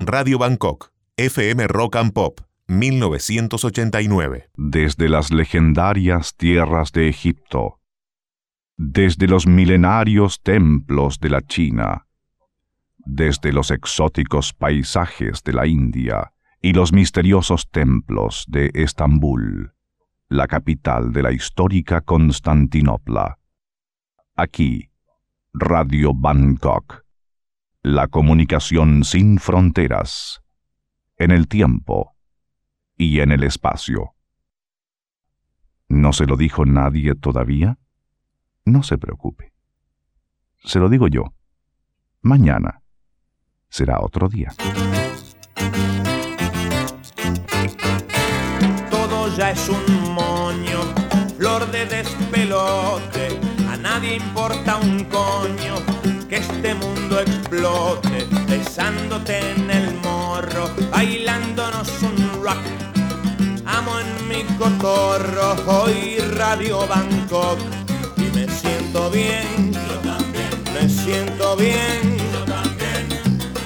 Radio 0.00 0.38
Bangkok, 0.38 0.92
FM 1.16 1.66
Rock 1.68 1.96
and 1.96 2.12
Pop, 2.12 2.40
1989. 2.68 4.50
Desde 4.56 5.08
las 5.08 5.32
legendarias 5.32 6.36
tierras 6.36 6.92
de 6.92 7.08
Egipto, 7.08 7.80
desde 8.76 9.26
los 9.26 9.46
milenarios 9.46 10.42
templos 10.42 11.18
de 11.20 11.30
la 11.30 11.42
China, 11.42 12.06
desde 12.98 13.52
los 13.52 13.70
exóticos 13.70 14.52
paisajes 14.52 15.42
de 15.42 15.52
la 15.52 15.66
India 15.66 16.32
y 16.60 16.72
los 16.72 16.92
misteriosos 16.92 17.68
templos 17.70 18.44
de 18.48 18.70
Estambul, 18.74 19.74
la 20.28 20.46
capital 20.46 21.12
de 21.12 21.22
la 21.22 21.32
histórica 21.32 22.00
Constantinopla. 22.00 23.38
Aquí, 24.36 24.91
Radio 25.54 26.14
Bangkok, 26.14 27.04
la 27.82 28.08
comunicación 28.08 29.04
sin 29.04 29.38
fronteras, 29.38 30.40
en 31.18 31.30
el 31.30 31.46
tiempo 31.46 32.16
y 32.96 33.20
en 33.20 33.32
el 33.32 33.42
espacio. 33.42 34.14
¿No 35.88 36.14
se 36.14 36.24
lo 36.24 36.38
dijo 36.38 36.64
nadie 36.64 37.14
todavía? 37.14 37.78
No 38.64 38.82
se 38.82 38.96
preocupe. 38.96 39.52
Se 40.64 40.78
lo 40.78 40.88
digo 40.88 41.06
yo. 41.06 41.34
Mañana 42.22 42.82
será 43.68 44.00
otro 44.00 44.30
día. 44.30 44.54
Todo 48.90 49.36
ya 49.36 49.50
es 49.50 49.68
un 49.68 50.14
moño, 50.14 50.80
flor 51.36 51.70
de 51.70 51.84
despelote. 51.84 53.38
A 53.68 53.76
nadie 53.76 54.16
importa 54.16 54.76
un 54.76 55.04
coño 55.04 55.31
este 56.62 56.74
mundo 56.76 57.20
explote. 57.20 58.26
Besándote 58.46 59.38
en 59.38 59.68
el 59.68 59.94
morro, 59.96 60.70
bailándonos 60.92 61.90
un 62.02 62.42
rock. 62.42 62.62
Amo 63.66 63.98
en 63.98 64.28
mi 64.28 64.44
cotorro, 64.56 65.56
hoy 65.66 66.18
Radio 66.36 66.86
Bangkok. 66.86 67.58
Y 68.16 68.36
me 68.36 68.46
siento 68.48 69.10
bien. 69.10 69.72
Me 70.72 70.88
siento 70.88 71.56
bien. 71.56 72.16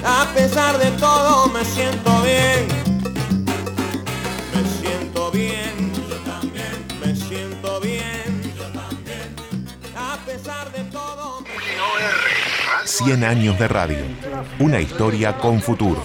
A 0.03 0.25
pesar 0.33 0.79
de 0.79 0.89
todo, 0.91 1.47
me 1.49 1.63
siento 1.65 2.21
bien. 2.23 2.76
100 12.87 13.25
años 13.25 13.59
de 13.59 13.67
radio. 13.67 14.05
Una 14.59 14.79
historia 14.79 15.37
con 15.37 15.61
futuro. 15.61 16.01